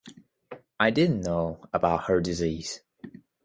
I 0.79 0.89
didn’t 0.89 1.27
know 1.27 1.63
about 1.71 2.05
her 2.05 2.19
disease. 2.21 2.81